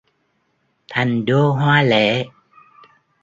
Thành 0.89 1.25
đô 1.25 1.51
hoa 1.51 1.81
lệ 1.83 2.25